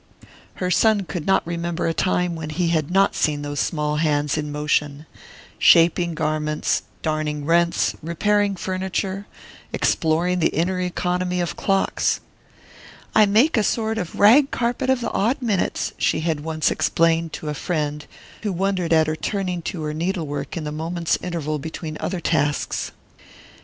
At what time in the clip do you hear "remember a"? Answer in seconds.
1.45-1.93